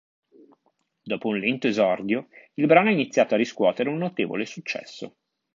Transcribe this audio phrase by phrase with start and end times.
[1.03, 5.15] Dopo un lento esordio il brano ha iniziato a riscuotere un notevole successo.